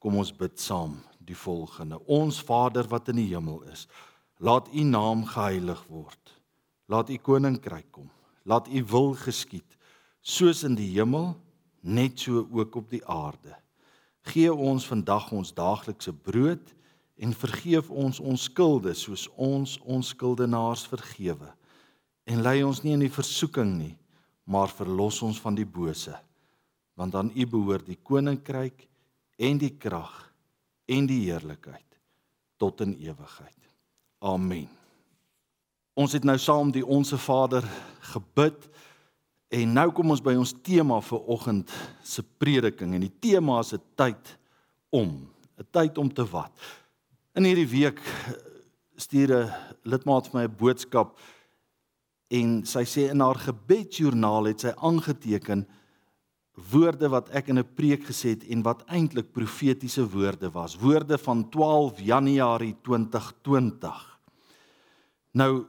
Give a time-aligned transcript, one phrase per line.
[0.00, 0.96] Kom ons bid saam
[1.28, 2.00] die volgende.
[2.08, 3.86] Ons Vader wat in die hemel is,
[4.40, 6.34] laat U naam geheilig word.
[6.88, 8.08] Laat U koninkryk kom.
[8.48, 9.76] Laat U wil geskied,
[10.24, 11.34] soos in die hemel,
[11.84, 13.54] net so ook op die aarde.
[14.32, 16.74] Gee ons vandag ons daaglikse brood
[17.20, 21.48] en vergeef ons ons skulde soos ons ons skuldenaars vergewe.
[22.24, 23.96] En lei ons nie in die versoeking nie,
[24.44, 26.16] maar verlos ons van die bose.
[26.96, 28.88] Want aan U behoort die koninkryk
[29.40, 30.12] en die krag
[30.90, 31.86] en die heerlikheid
[32.60, 33.56] tot in ewigheid.
[34.20, 34.68] Amen.
[35.96, 37.64] Ons het nou saam die onsse Vader
[38.12, 38.68] gebid
[39.50, 41.72] en nou kom ons by ons tema vir oggend
[42.06, 44.36] se prediking en die tema is 'n tyd
[44.90, 46.52] om, 'n tyd om te wat.
[47.34, 48.00] In hierdie week
[48.96, 49.52] stuur 'n
[49.84, 51.18] lidmaat vir my 'n boodskap
[52.28, 55.66] en sy sê in haar gebedsjoernaal het sy aangeteken
[56.70, 61.18] woorde wat ek in 'n preek gesê het en wat eintlik profetiese woorde was, woorde
[61.18, 64.20] van 12 Januarie 2020.
[65.32, 65.66] Nou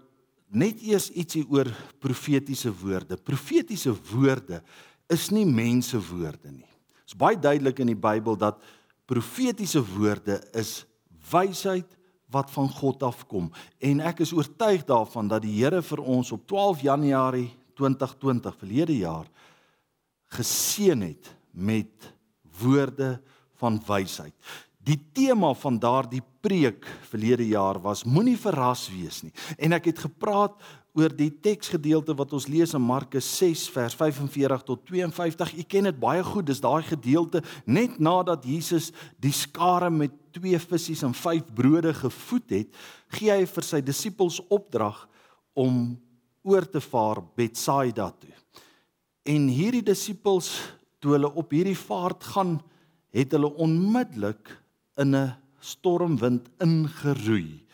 [0.50, 3.18] net eers ietsie oor profetiese woorde.
[3.18, 4.62] Profetiese woorde
[5.08, 6.68] is nie mense woorde nie.
[6.68, 8.62] Dit is baie duidelik in die Bybel dat
[9.06, 10.86] profetiese woorde is
[11.32, 11.98] wysheid
[12.32, 16.46] wat van God afkom en ek is oortuig daarvan dat die Here vir ons op
[16.48, 19.28] 12 Januarie 2020 verlede jaar
[20.32, 22.12] geseën het met
[22.62, 23.20] woorde
[23.62, 24.36] van wysheid.
[24.82, 29.34] Die tema van daardie preek verlede jaar was moenie verras wees nie.
[29.62, 30.56] En ek het gepraat
[30.98, 35.54] oor die teksgedeelte wat ons lees in Markus 6 vers 45 tot 52.
[35.62, 36.50] U ken dit baie goed.
[36.50, 38.90] Dis daai gedeelte net nadat Jesus
[39.22, 42.84] die skare met twee visse en vyf brode gevoed het,
[43.16, 45.06] gee hy vir sy disippels opdrag
[45.54, 46.00] om
[46.48, 48.41] oor te vaar Betsaida toe.
[49.24, 50.50] En hierdie disippels
[51.02, 52.58] toe hulle op hierdie vaart gaan,
[53.14, 54.50] het hulle onmiddellik
[54.98, 57.66] in 'n stormwind ingeroei.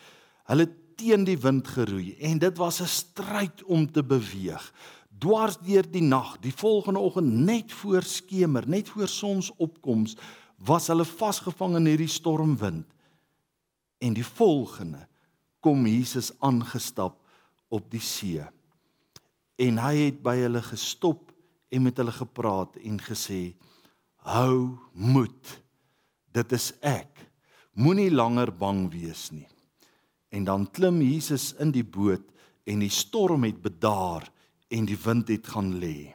[0.44, 4.72] Hulle teen die wind geroei en dit was 'n stryd om te beweeg.
[5.18, 10.16] Dwars deur die nag, die volgende oggend net voor skemer, net voor sonsopkoms,
[10.56, 12.86] was hulle vasgevang in hierdie stormwind.
[13.98, 15.08] En die volgende
[15.60, 17.18] kom Jesus aangestap
[17.68, 18.44] op die see.
[19.56, 21.32] En hy het by hulle gestop
[21.68, 23.54] en met hulle gepraat en gesê:
[24.24, 25.62] "Hou moed.
[26.32, 27.30] Dit is ek.
[27.72, 29.48] Moenie langer bang wees nie."
[30.30, 32.24] En dan klim Jesus in die boot
[32.64, 34.28] en die storm het bedaar
[34.68, 36.12] en die wind het gaan lê.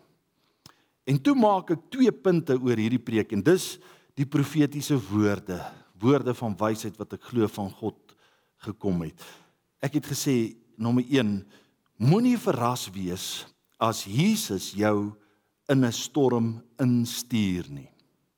[1.03, 3.78] En toe maak ek twee punte oor hierdie preek en dis
[4.16, 5.58] die profetiese woorde,
[6.00, 8.16] woorde van wysheid wat ek glo van God
[8.63, 9.18] gekom het.
[9.84, 11.42] Ek het gesê nommer 1
[12.00, 13.46] moenie verras wees
[13.81, 15.12] as Jesus jou
[15.73, 17.89] in 'n storm instuur nie.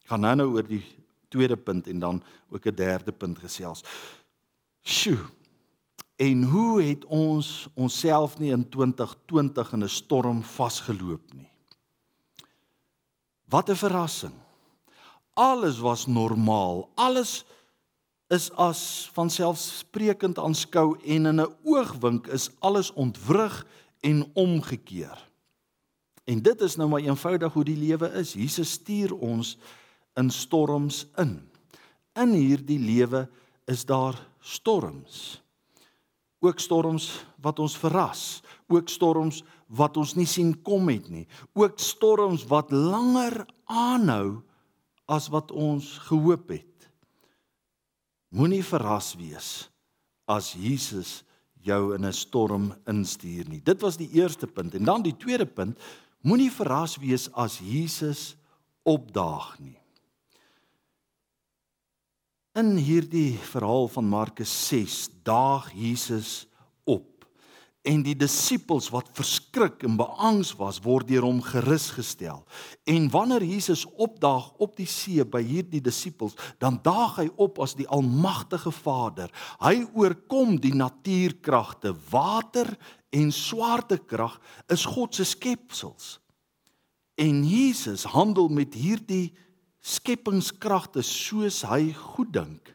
[0.04, 0.84] Ek gaan nou nou oor die
[1.30, 3.84] tweede punt en dan ook 'n derde punt gesels.
[4.82, 5.20] Sjoe.
[6.16, 11.52] En hoe het ons onsself nie in 2020 in 'n storm vasgeloop nie?
[13.50, 14.34] Wat 'n verrassing.
[15.34, 16.90] Alles was normaal.
[16.96, 17.46] Alles
[18.28, 23.66] is as van selfsprekend aanskou en in 'n oogwink is alles ontwrig
[24.00, 25.35] en omgekeer.
[26.26, 28.34] En dit is nou maar eenvoudig hoe die lewe is.
[28.34, 29.56] Jesus stuur ons
[30.18, 31.38] in storms in.
[32.18, 33.28] In hierdie lewe
[33.70, 35.42] is daar storms.
[36.40, 41.26] Ook storms wat ons verras, ook storms wat ons nie sien kom het nie,
[41.58, 44.42] ook storms wat langer aanhou
[45.10, 46.90] as wat ons gehoop het.
[48.36, 49.50] Moenie verras wees
[50.30, 51.24] as Jesus
[51.66, 53.62] jou in 'n storm instuur nie.
[53.64, 55.80] Dit was die eerste punt en dan die tweede punt
[56.26, 58.34] Moenie verras wees as Jesus
[58.82, 59.78] opdaag nie.
[62.58, 64.96] In hierdie verhaal van Markus 6
[65.28, 66.48] daag Jesus
[66.84, 67.15] op
[67.86, 72.42] en die disippels wat verskrik en beangs was word deur hom gerus gestel.
[72.90, 77.78] En wanneer Jesus opdaag op die see by hierdie disippels, dan daag hy op as
[77.78, 79.32] die almagtige Vader.
[79.62, 82.74] Hy oorkom die natuurkragte, water
[83.16, 84.40] en swaartekrag
[84.74, 86.18] is God se skepsels.
[87.16, 89.32] En Jesus handel met hierdie
[89.86, 92.75] skepingskragte soos hy goed dink.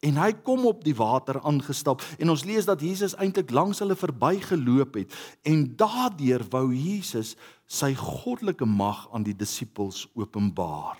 [0.00, 3.96] En hy kom op die water aangestap en ons lees dat Jesus eintlik langs hulle
[3.98, 5.16] verbygeloop het
[5.48, 7.34] en daardeur wou Jesus
[7.68, 10.96] sy goddelike mag aan die disippels openbaar.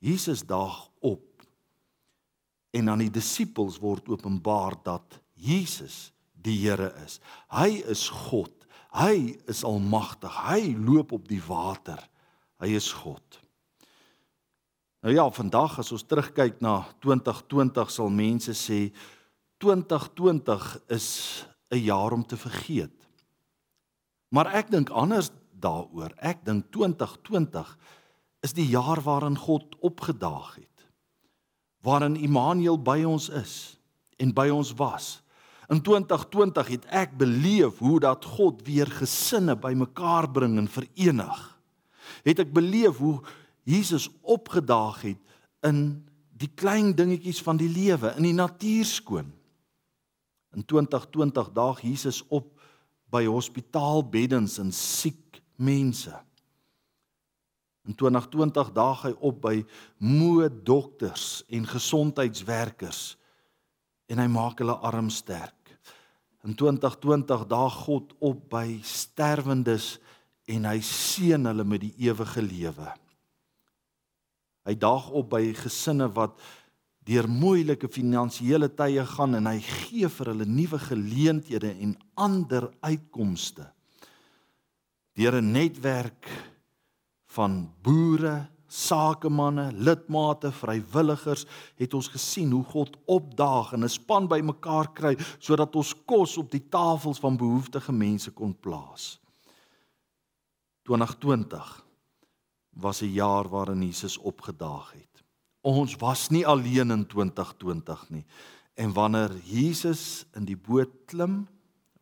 [0.00, 1.24] Jesus daag op
[2.72, 7.18] en aan die disippels word openbaar dat Jesus die Here is.
[7.52, 8.54] Hy is God.
[8.96, 10.32] Hy is almagtig.
[10.48, 12.00] Hy loop op die water.
[12.62, 13.40] Hy is God.
[15.08, 18.90] Nou ja, vandag as ons terugkyk na 2020 sal mense sê
[19.56, 21.06] 2020 is
[21.72, 23.08] 'n jaar om te vergeet.
[24.28, 26.12] Maar ek dink anders daaroor.
[26.20, 27.78] Ek dink 2020
[28.42, 30.86] is die jaar waarin God opgedaag het.
[31.80, 33.80] Waarin Immanuel by ons is
[34.18, 35.22] en by ons was.
[35.68, 41.58] In 2020 het ek beleef hoe dat God weer gesinne bymekaar bring en verenig.
[42.22, 43.22] Het ek beleef hoe
[43.68, 45.34] Jesus opgedaag het
[45.66, 45.80] in
[46.38, 49.32] die klein dingetjies van die lewe, in die natuur skoon.
[50.56, 52.54] In 2020 daag Jesus op
[53.12, 56.14] by hospitaalbeddens en siek mense.
[57.88, 59.54] In 2020 daag hy op by
[60.04, 63.16] moe dokters en gesondheidswerkers
[64.08, 65.54] en hy maak hulle arm sterk.
[66.44, 69.96] In 2020 daag God op by sterwendes
[70.48, 72.88] en hy seën hulle met die ewige lewe.
[74.68, 76.36] Hy daag op by gesinne wat
[77.08, 83.64] deur moeilike finansiële tye gaan en hy gee vir hulle nuwe geleenthede en ander uitkomste.
[85.16, 86.28] Deur 'n netwerk
[87.32, 94.92] van boere, sakemanne, lidmate, vrywilligers het ons gesien hoe God opdaag en 'n span bymekaar
[94.92, 99.18] kry sodat ons kos op die tafels van behoeftige mense kon plaas.
[100.82, 101.87] 2020
[102.78, 105.24] was 'n jaar waarin Jesus opgedaag het.
[105.60, 108.24] Ons was nie alleen in 2020 nie.
[108.74, 111.48] En wanneer Jesus in die boot klim,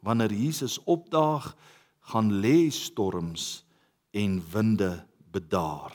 [0.00, 1.56] wanneer Jesus opdaag,
[2.00, 3.64] gaan lê storms
[4.10, 5.92] en winde bedaar.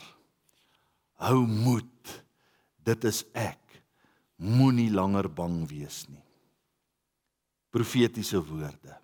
[1.12, 2.22] Hou moed.
[2.82, 3.60] Dit is ek.
[4.36, 6.24] Moenie langer bang wees nie.
[7.70, 8.98] Profetiese woorde.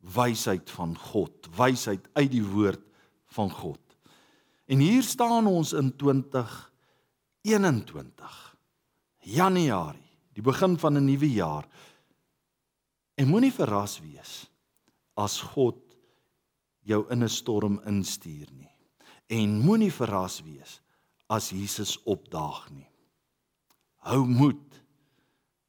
[0.00, 2.80] Wysheid van God, wysheid uit die woord
[3.26, 3.91] van God.
[4.72, 8.56] En hier staan ons in 2021
[9.18, 11.68] Januarie, die begin van 'n nuwe jaar.
[13.14, 14.50] En moenie verras wees
[15.14, 15.76] as God
[16.80, 18.70] jou in 'n storm instuur nie
[19.26, 20.80] en moenie verras wees
[21.26, 22.90] as Jesus opdaag nie.
[23.96, 24.82] Hou moed.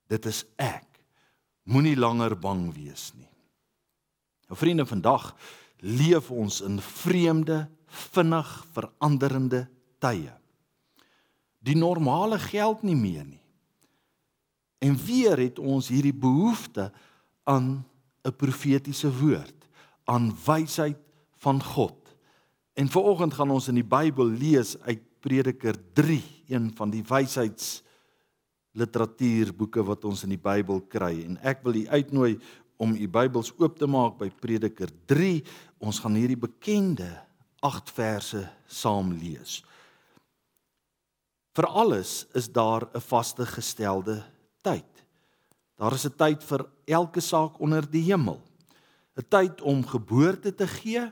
[0.07, 1.03] Dit is ek.
[1.63, 3.29] Moenie langer bang wees nie.
[4.47, 5.35] Nou vriende, vandag
[5.79, 9.67] leef ons in vreemde, vinnig veranderende
[10.01, 10.33] tye.
[11.63, 13.41] Die normale geld nie meer nie.
[14.83, 16.91] En weer het ons hierdie behoefte
[17.47, 17.85] aan
[18.23, 19.67] 'n profetiese woord,
[20.03, 20.97] aan wysheid
[21.37, 22.15] van God.
[22.73, 27.83] En vanoggend gaan ons in die Bybel lees uit Prediker 3, een van die wysheids
[28.71, 31.23] literatuurboeke wat ons in die Bybel kry.
[31.23, 32.39] En ek wil u uitnooi
[32.77, 35.43] om u Bybels oop te maak by Prediker 3.
[35.79, 37.07] Ons gaan hierdie bekende
[37.63, 39.61] 8 verse saam lees.
[41.55, 44.23] Vir alles is daar 'n vaste gestelde
[44.61, 45.05] tyd.
[45.77, 48.41] Daar is 'n tyd vir elke saak onder die hemel.
[49.15, 51.11] 'n Tyd om geboorte te gee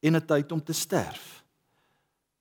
[0.00, 1.44] en 'n tyd om te sterf.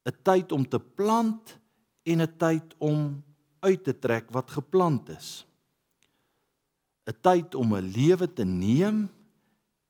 [0.05, 1.59] 'n Tyd om te plant
[2.03, 3.23] en 'n tyd om
[3.59, 5.45] uit te trek wat geplant is.
[7.05, 9.09] 'n Tyd om 'n lewe te neem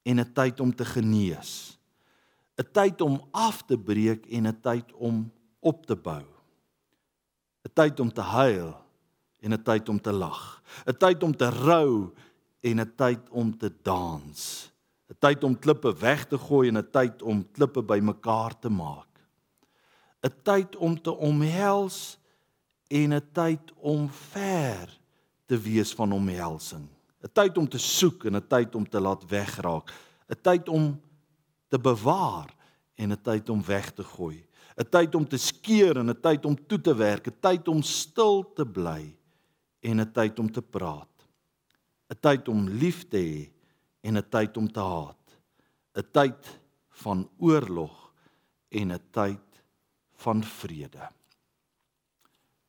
[0.04, 1.78] en 'n tyd om te genees.
[2.58, 6.26] 'n Tyd om af te breek en 'n tyd om op te bou.
[7.66, 8.76] 'n Tyd om te huil
[9.40, 10.62] en 'n tyd om te lag.
[10.88, 12.14] 'n Tyd om te rou
[12.62, 14.72] en 'n tyd om te dans.
[15.10, 19.12] 'n tyd om klippe weg te gooi en 'n tyd om klippe bymekaar te maak.
[20.24, 22.18] 'n tyd om te omhels
[22.88, 25.00] en 'n tyd om ver
[25.46, 26.88] te wees van omhelsing.
[27.24, 29.94] 'n tyd om te soek en 'n tyd om te laat wegraak.
[30.30, 31.02] 'n tyd om
[31.76, 32.56] te bewaar
[32.96, 34.48] en 'n tyd om weg te gooi.
[34.78, 37.82] 'n tyd om te skeer en 'n tyd om toe te werk, 'n tyd om
[37.82, 39.16] stil te bly
[39.82, 41.16] en 'n tyd om te praat.
[42.10, 43.52] 'n tyd om lief te hê
[44.02, 45.26] en 'n tyd om te haat.
[45.96, 48.14] 'n Tyd van oorlog
[48.70, 49.64] en 'n tyd
[50.14, 51.10] van vrede.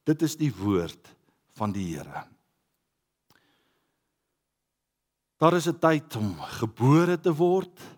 [0.04, 1.14] Dit is die woord
[1.52, 2.26] van die Here.
[5.38, 7.95] Daar is 'n tyd om gebore te word.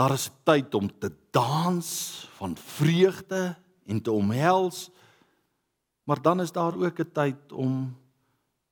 [0.00, 1.88] Daar is tyd om te dans
[2.38, 4.88] van vreugde en te omhels.
[6.08, 7.96] Maar dan is daar ook 'n tyd om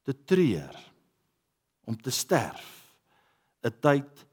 [0.02, 0.92] te treur,
[1.84, 2.94] om te sterf.
[3.60, 4.26] 'n tyd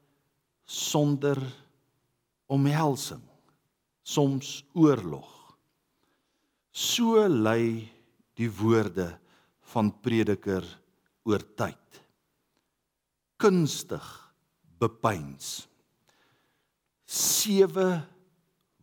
[0.64, 1.38] sonder
[2.46, 3.28] omhelsing,
[4.02, 5.56] soms oorlog.
[6.70, 7.92] So lei
[8.34, 9.18] die woorde
[9.60, 10.80] van prediker
[11.22, 12.02] oor tyd.
[13.36, 14.34] Kunstig
[14.78, 15.68] bepeins.
[17.06, 18.02] Sewe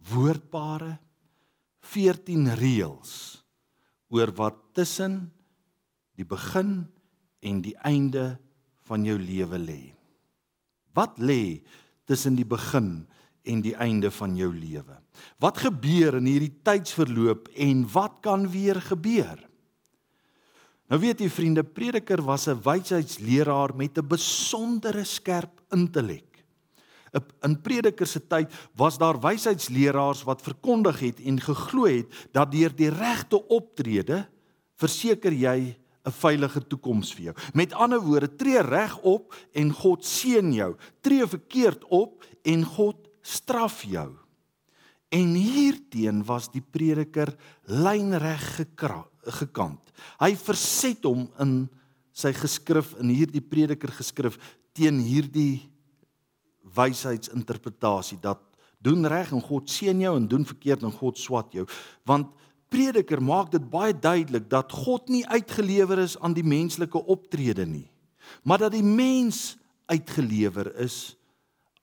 [0.10, 0.98] woordpare,
[1.84, 3.44] 14 reëls
[4.14, 5.28] oor wat tussen
[6.16, 6.86] die begin
[7.44, 8.38] en die einde
[8.88, 9.82] van jou lewe lê.
[10.96, 11.60] Wat lê
[12.08, 13.04] tussen die begin
[13.44, 15.00] en die einde van jou lewe?
[15.44, 19.40] Wat gebeur in hierdie tydsverloop en wat kan weer gebeur?
[20.92, 26.33] Nou weet jy vriende, Prediker was 'n wysheidsleraar met 'n besondere skerp intellek.
[27.46, 32.74] In Prediker se tyd was daar wysheidsleraars wat verkondig het en geglo het dat deur
[32.74, 34.24] die regte optrede
[34.82, 37.36] verseker jy 'n veilige toekoms vir jou.
[37.54, 40.76] Met ander woorde, tree reg op en God seën jou.
[41.02, 44.12] Tree verkeerd op en God straf jou.
[45.14, 47.36] En hierteen was die prediker
[47.70, 48.66] lynreg
[49.40, 49.94] gekant.
[50.20, 51.70] Hy verset hom in
[52.12, 54.38] sy geskrif in hierdie prediker geskrif
[54.74, 55.62] teen hierdie
[56.76, 58.42] wysheidsinterpretasie dat
[58.84, 61.66] doen reg en God seën jou en doen verkeerd en God swat jou.
[62.08, 62.32] Want
[62.74, 67.90] prediker maak dit baie duidelik dat God nie uitgelewer is aan die menslike optrede nie,
[68.44, 69.56] maar dat die mens
[69.92, 71.16] uitgelewer is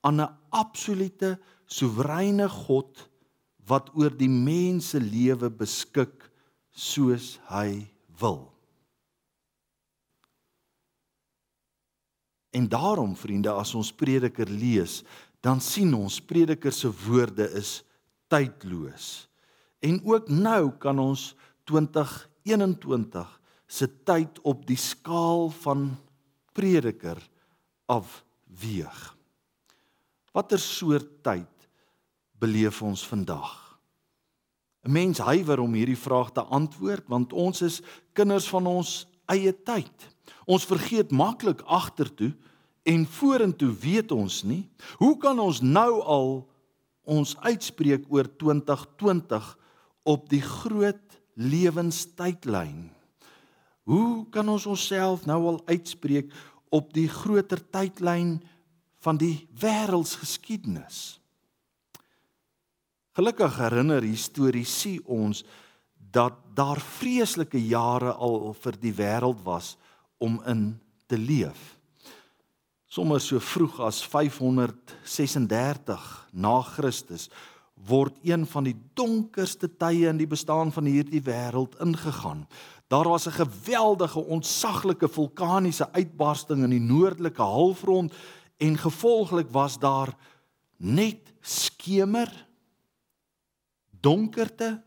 [0.01, 3.09] aan 'n absolute soewereine God
[3.67, 6.31] wat oor die mens se lewe beskik
[6.71, 7.87] soos hy
[8.19, 8.50] wil.
[12.51, 15.01] En daarom vriende, as ons Prediker lees,
[15.39, 17.79] dan sien ons Prediker se woorde is
[18.31, 19.27] tydloos.
[19.81, 21.31] En ook nou kan ons
[21.69, 23.39] 2021
[23.71, 25.89] se tyd op die skaal van
[26.53, 27.19] prediker
[27.87, 28.99] afweeg.
[30.35, 31.67] Watter soort tyd
[32.39, 33.79] beleef ons vandag?
[34.83, 37.81] 'n Mens huiwer om hierdie vraag te antwoord want ons is
[38.13, 40.07] kinders van ons eie tyd.
[40.45, 42.33] Ons vergeet maklik agtertoe
[42.83, 44.65] en vorentoe weet ons nie.
[44.97, 46.31] Hoe kan ons nou al
[47.03, 49.57] ons uitspreek oor 2020
[50.03, 52.89] op die groot lewenstydlyn.
[53.89, 56.31] Hoe kan ons onsself nou al uitspreek
[56.71, 58.37] op die groter tydlyn
[59.01, 61.19] van die wêreldsgeskiedenis?
[63.17, 65.43] Gelukkig herinner historiese ons
[66.11, 69.75] dat daar vreeslike jare al vir die wêreld was
[70.21, 70.77] om in
[71.09, 71.79] te leef.
[72.85, 77.29] Sommige so vroeg as 536 na Christus
[77.87, 82.45] word een van die donkerste tye in die bestaan van hierdie wêreld ingegaan.
[82.91, 88.13] Daar was 'n geweldige ontsaglike vulkaniese uitbarsting in die noordelike halfrond
[88.57, 90.17] en gevolglik was daar
[90.77, 92.47] net skemer,
[94.01, 94.83] donkerte,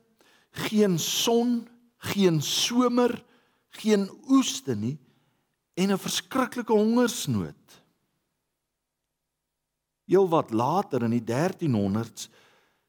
[0.51, 3.25] geen son, geen somer,
[3.71, 4.99] geen oeste nie
[5.75, 7.83] en 'n verskriklike hongersnood.
[10.05, 12.29] Heelwat later in die 1300s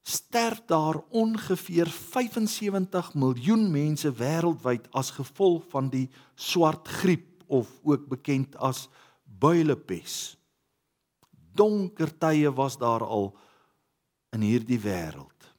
[0.01, 8.07] sterf daar ongeveer 75 miljoen mense wêreldwyd as gevolg van die swart griep of ook
[8.07, 8.87] bekend as
[9.23, 10.37] builepes.
[11.55, 13.31] Donker tye was daar al
[14.35, 15.49] in hierdie wêreld.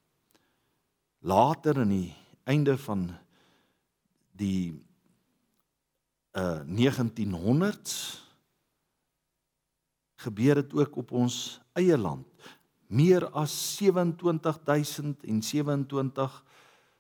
[1.26, 2.14] Later in die
[2.44, 3.08] einde van
[4.36, 4.85] die
[6.36, 8.26] uh 1900s
[10.16, 12.26] gebeur dit ook op ons eie land.
[12.86, 16.44] Meer as 27027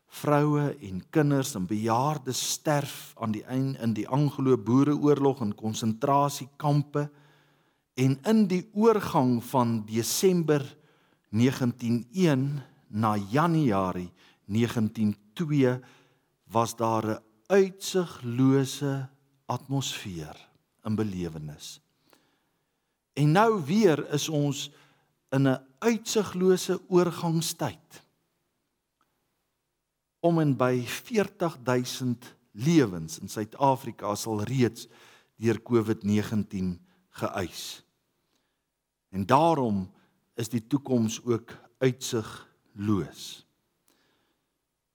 [0.06, 7.10] vroue en kinders en bejaardes sterf aan die einde in die Anglo-Boereoorlog en konsentrasiekampe
[7.96, 10.76] en in die oorgang van Desember
[11.30, 14.12] 1901 na Januarie
[14.46, 15.80] 1902
[16.52, 19.08] was daar 'n uitsiglose
[19.46, 20.48] atmosfeer
[20.84, 21.80] in belewenis.
[23.16, 24.70] En nou weer is ons
[25.30, 28.02] in 'n uitsiglose oorgangstyd.
[30.20, 34.88] Om en by 40000 lewens in Suid-Afrika sal reeds
[35.36, 37.84] deur COVID-19 geëis.
[39.08, 39.92] En daarom
[40.34, 43.46] is die toekoms ook uitsigloos.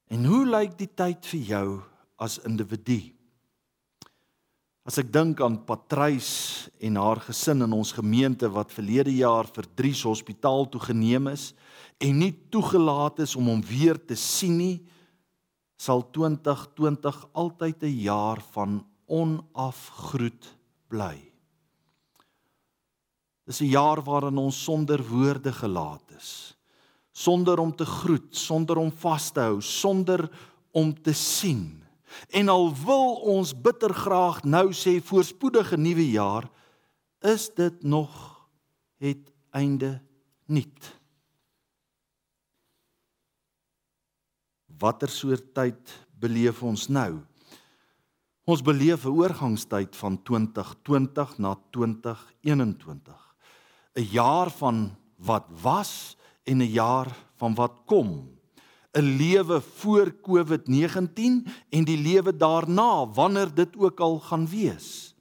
[0.08, 1.81] En hoe lyk die tyd vir jou
[2.15, 3.20] as individu?
[4.81, 9.67] As ek dink aan Patrys en haar gesin in ons gemeente wat verlede jaar vir
[9.77, 11.51] Dries Hospitaal toe geneem is
[12.01, 14.79] en nie toegelaat is om hom weer te sien nie,
[15.77, 20.50] sal 2020 altyd 'n jaar van onafgroet
[20.89, 21.17] bly.
[23.45, 26.57] Dis 'n jaar waarin ons sonder woorde gelaat is,
[27.13, 30.29] sonder om te groet, sonder om vas te hou, sonder
[30.71, 31.80] om te sien.
[32.29, 36.49] En al wil ons bitter graag nou sê voorspoedige nuwe jaar,
[37.21, 38.11] is dit nog
[38.97, 40.01] het einde
[40.45, 40.67] nie.
[44.81, 47.21] Watter soort tyd beleef ons nou?
[48.49, 53.35] Ons beleef 'n oorgangstyd van 2020 na 2021.
[53.95, 58.40] 'n Jaar van wat was en 'n jaar van wat kom.
[58.91, 65.15] 'n Lewe voor COVID-19 en die lewe daarna, wanneer dit ook al gaan wees.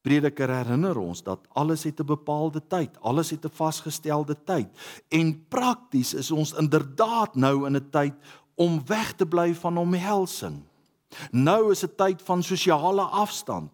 [0.00, 4.68] Prediker herinner ons dat alles het 'n bepaalde tyd, alles het 'n vasgestelde tyd.
[5.08, 8.14] En prakties is ons inderdaad nou in 'n tyd
[8.54, 10.62] om weg te bly van omhelsing.
[11.30, 13.70] Nou is 'n tyd van sosiale afstand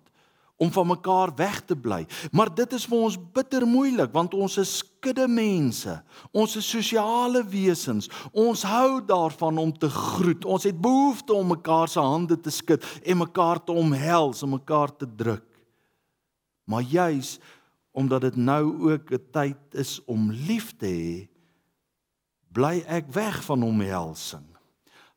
[0.62, 2.04] om van mekaar weg te bly.
[2.30, 5.96] Maar dit is vir ons bitter moeilik want ons is skudde mense.
[6.30, 8.06] Ons is sosiale wesens.
[8.30, 10.44] Ons hou daarvan om te groet.
[10.46, 14.94] Ons het behoefte om mekaar se hande te skud en mekaar te omhels en mekaar
[14.96, 15.48] te druk.
[16.70, 17.38] Maar juis
[17.92, 21.28] omdat dit nou ook 'n tyd is om lief te hê,
[22.52, 24.51] bly ek weg van omhelsing.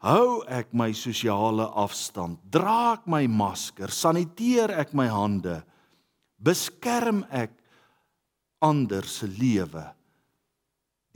[0.05, 5.63] Hou ek my sosiale afstand, dra ek my masker, saniteer ek my hande,
[6.37, 7.55] beskerm ek
[8.61, 9.81] ander se lewe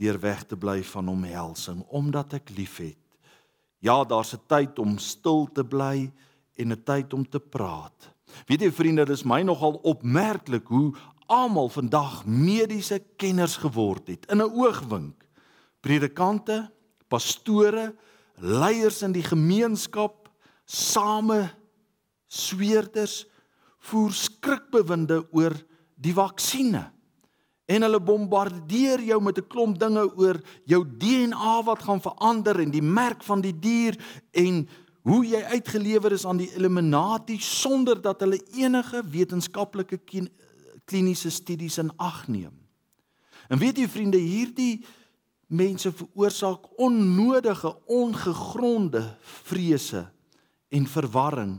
[0.00, 2.98] deur weg te bly van omhelsing omdat ek liefhet.
[3.78, 6.10] Ja, daar's 'n tyd om stil te bly
[6.58, 8.10] en 'n tyd om te praat.
[8.48, 10.94] Weet jy vriende, dis my nogal opmerklik hoe
[11.28, 15.14] almal vandag mediese kenners geword het in 'n oogwink.
[15.80, 16.70] Predikante,
[17.08, 17.94] pastore,
[18.40, 20.28] leiers in die gemeenskap,
[20.64, 21.48] same
[22.30, 23.24] sweerders
[23.90, 25.56] voer skrikbewinde oor
[26.00, 26.88] die vaksines.
[27.70, 32.70] En hulle bombardeer jou met 'n klomp dinge oor jou DNA wat gaan verander en
[32.70, 33.94] die merk van die dier
[34.32, 34.68] en
[35.02, 40.00] hoe jy uitgelewer is aan die Illuminati sonder dat hulle enige wetenskaplike
[40.84, 42.52] kliniese studies in ag neem.
[43.48, 44.84] En weet jy vriende, hierdie
[45.50, 50.06] mense veroorsaak onnodige, ongegronde vrese
[50.70, 51.58] en verwarring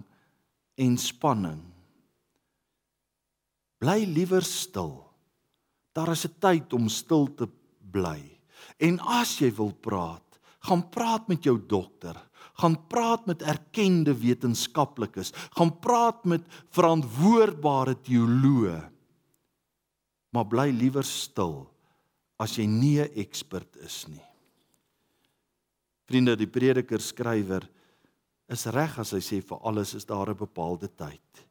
[0.80, 1.62] en spanning.
[3.82, 5.04] Bly liewer stil.
[5.92, 7.50] Daar is 'n tyd om stil te
[7.92, 8.40] bly.
[8.78, 12.16] En as jy wil praat, gaan praat met jou dokter
[12.62, 18.78] gaan praat met erkende wetenskaplikes, gaan praat met verantwoordbare teoloë.
[20.32, 21.71] Maar bly liewer stil
[22.42, 24.26] as jy nie 'n ekspert is nie.
[26.10, 27.68] Vriende, die prediker skrywer
[28.50, 31.48] is reg as hy sê vir alles is daar 'n bepaalde tyd.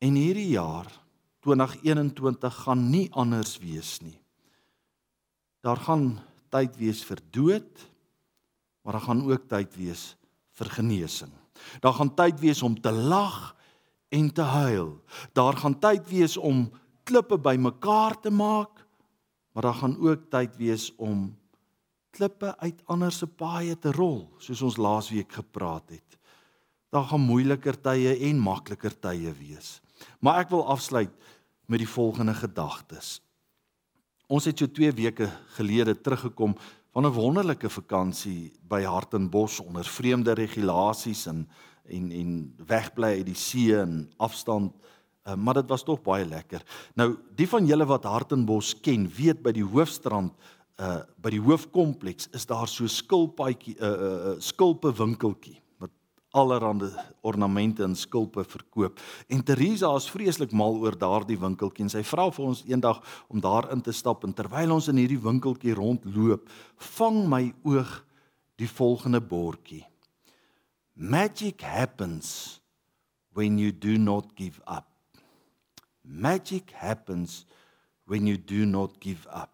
[0.00, 0.86] En hierdie jaar
[1.42, 4.18] 2021 gaan nie anders wees nie.
[5.62, 7.90] Daar gaan tyd wees vir dood,
[8.82, 10.16] maar daar gaan ook tyd wees
[10.56, 11.32] vir genesing.
[11.80, 13.56] Daar gaan tyd wees om te lag
[14.08, 15.00] en te huil.
[15.32, 16.70] Daar gaan tyd wees om
[17.04, 18.86] klippe bymekaar te maak,
[19.60, 21.36] maar daar gaan ook tyd wees om
[22.16, 26.16] klippe uit ander se paaie te rol, soos ons laasweek gepraat het.
[26.88, 29.82] Daar gaan moeiliker tye en makliker tye wees.
[30.24, 31.12] Maar ek wil afsluit
[31.68, 33.18] met die volgende gedagtes.
[34.32, 36.56] Ons het so 2 weke gelede teruggekom
[36.96, 41.48] van 'n wonderlike vakansie by Hartenbos onder vreemde regulasies en
[41.84, 44.72] en en wegbly uit die see en afstand
[45.26, 46.62] uh, maar dit was tog baie lekker.
[46.94, 50.34] Nou die van julle wat Hartenbos ken, weet by die hoofstrand
[50.80, 53.90] uh by die hoofkompleks is daar so skilpaadjie 'n uh,
[54.30, 55.60] uh, skilpe winkeltjie
[56.30, 59.00] allerhande ornamente en skulpe verkoop.
[59.26, 63.42] En Teresa is vreeslik mal oor daardie winkeltjie en sy vra vir ons eendag om
[63.42, 66.46] daar in te stap en terwyl ons in hierdie winkeltjie rondloop,
[66.94, 67.96] vang my oog
[68.60, 69.82] die volgende bordjie.
[70.94, 72.60] Magic happens
[73.34, 74.89] when you do not give up.
[76.10, 77.46] Magic happens
[78.04, 79.50] when you do not give up.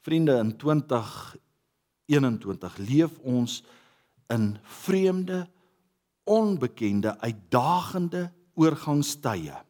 [0.00, 3.62] Vriende in 2021 leef ons
[4.30, 5.50] in vreemde,
[6.24, 9.64] onbekende, uitdagende oorgangstye.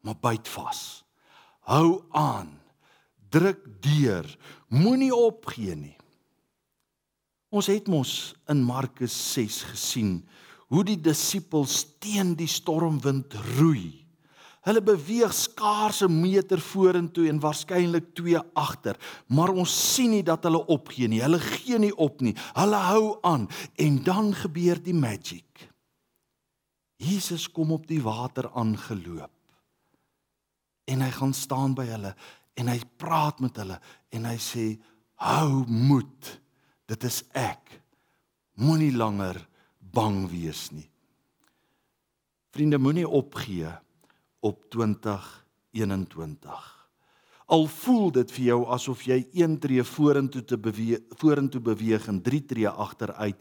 [0.00, 1.04] Maar byt vas.
[1.60, 2.60] Hou aan.
[3.28, 4.38] Druk deur.
[4.68, 5.96] Moenie opgee nie.
[7.50, 10.28] Ons het mos in Markus 6 gesien
[10.70, 14.09] hoe die disippels teen die stormwind roei
[14.60, 18.96] Hulle beweeg skaars 'n meter vorentoe en waarskynlik 2 agter,
[19.26, 21.22] maar ons sien nie dat hulle opgee nie.
[21.22, 22.34] Hulle gee nie op nie.
[22.54, 25.44] Hulle hou aan en dan gebeur die magie.
[26.96, 29.32] Jesus kom op die water aangeloop.
[30.84, 32.14] En hy gaan staan by hulle
[32.54, 34.78] en hy praat met hulle en hy sê:
[35.14, 36.40] "Hou moed.
[36.86, 37.82] Dit is ek.
[38.54, 40.90] Moenie langer bang wees nie."
[42.50, 43.89] Vriende, moenie opgee nie
[44.40, 46.78] op 2021.
[47.50, 52.22] Al voel dit vir jou asof jy een tree vorentoe te beweeg, vorentoe beweeg en
[52.22, 53.36] drie tree agteruit,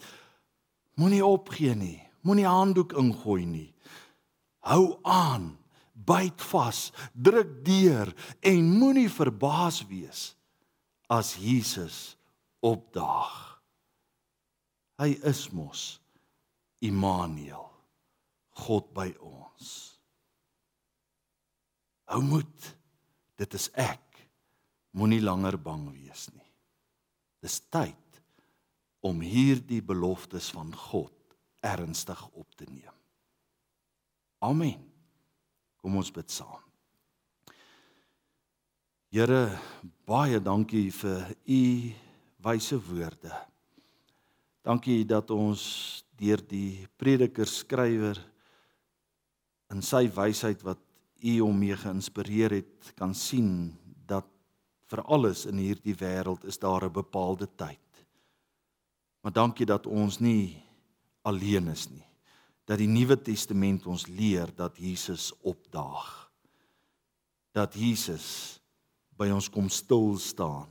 [0.99, 1.99] Moenie opgee nie.
[2.27, 3.69] Moenie handdoek ingooi nie.
[4.67, 5.53] Hou aan.
[5.93, 6.89] Byt vas.
[7.13, 8.11] Druk deur
[8.43, 10.33] en moenie verbaas wees
[11.09, 12.17] as Jesus
[12.59, 13.37] opdaag.
[14.99, 15.83] Hy is mos
[16.83, 17.67] Immanuel.
[18.59, 19.98] God by ons.
[22.09, 22.69] Hou moed.
[23.39, 24.05] Dit is ek.
[24.97, 26.47] Moenie langer bang wees nie.
[27.39, 28.21] Dis tyd
[29.05, 31.15] om hierdie beloftes van God
[31.63, 32.95] ernstig op te neem.
[34.43, 34.81] Amen.
[35.79, 36.63] Kom ons bid saam.
[39.09, 39.57] Here,
[40.05, 41.61] baie dankie vir u
[42.45, 43.31] wyse woorde.
[44.65, 45.63] Dankie dat ons
[46.19, 48.19] deur die prediker skrywer
[49.73, 50.81] in sy wysheid wat
[51.23, 53.75] u hom mee geïnspireer het kan sien
[54.07, 54.27] dat
[54.89, 58.05] vir alles in hierdie wêreld is daar 'n bepaalde tyd.
[59.21, 60.63] Maar dankie dat ons nie
[61.21, 62.05] alleen is nie.
[62.65, 66.31] Dat die Nuwe Testament ons leer dat Jesus opdaag.
[67.51, 68.59] Dat Jesus
[69.17, 70.67] by ons kom stil staan.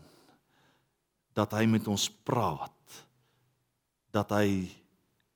[1.32, 3.06] Dat hy met ons praat.
[4.10, 4.68] Dat hy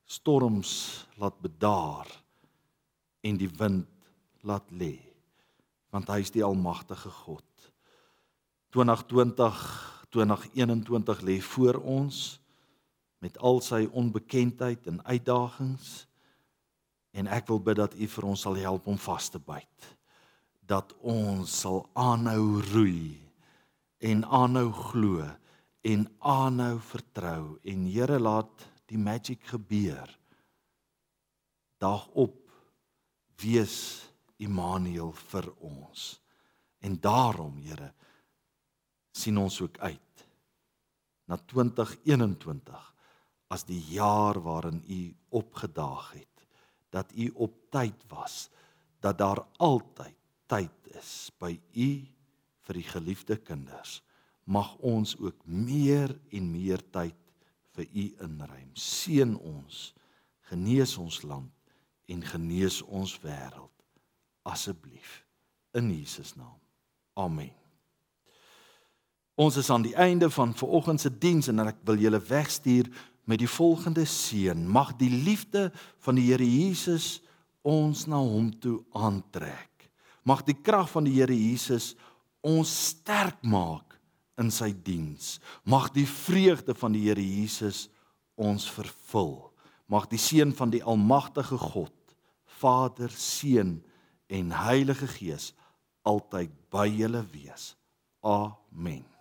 [0.05, 2.09] storms laat bedaar
[3.23, 3.92] en die wind
[4.43, 4.97] laat lê
[5.93, 7.45] want hy is die almagtige God.
[8.73, 9.59] 2020
[10.13, 12.21] 2021 lê voor ons
[13.25, 15.91] met al sy onbekendheid en uitdagings
[17.13, 19.93] en ek wil bid dat u vir ons sal help om vas te byt
[20.69, 23.21] dat ons sal aanhou roei
[24.03, 25.27] en aanhou glo
[25.83, 27.59] en aanhou vertrou.
[27.67, 30.07] En Here laat die magie gebeur.
[31.83, 32.39] Dag op
[33.43, 34.12] wees
[34.43, 36.07] Immanuel vir ons.
[36.83, 37.93] En daarom, Here,
[39.13, 40.25] sien ons ook uit
[41.31, 42.89] na 2021
[43.53, 45.01] as die jaar waarin U
[45.39, 46.47] opgedaag het,
[46.93, 48.49] dat U op tyd was,
[49.01, 51.91] dat daar altyd tyd is by U
[52.67, 54.01] vir die geliefde kinders.
[54.45, 57.19] Mag ons ook meer en meer tyd
[57.77, 58.73] vir U inruim.
[58.77, 59.93] Seën ons,
[60.51, 61.53] genees ons land
[62.13, 63.73] en genees ons wêreld
[64.43, 65.23] asseblief
[65.75, 66.59] in Jesus naam.
[67.15, 67.53] Amen.
[69.35, 72.91] Ons is aan die einde van vanoggend se diens en ek wil julle wegstuur
[73.25, 74.59] met die volgende seën.
[74.69, 75.71] Mag die liefde
[76.05, 77.23] van die Here Jesus
[77.63, 79.89] ons na hom toe aantrek.
[80.29, 81.95] Mag die krag van die Here Jesus
[82.45, 83.97] ons sterk maak
[84.41, 85.39] in sy diens.
[85.65, 87.87] Mag die vreugde van die Here Jesus
[88.37, 89.39] ons vervul.
[89.89, 91.95] Mag die seën van die almagtige God,
[92.61, 93.81] Vader, Seun
[94.33, 95.53] en Heilige Gees
[96.09, 97.73] altyd by julle wees.
[98.25, 99.12] Amen.